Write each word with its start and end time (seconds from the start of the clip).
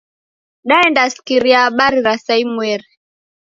Daendasikiria 0.71 1.59
habari 1.65 1.99
ra 2.05 2.13
saa 2.25 2.41
imweri. 2.45 2.87